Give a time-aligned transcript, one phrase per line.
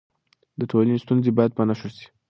[0.59, 2.05] د ټولنې ستونزې باید په نښه سي.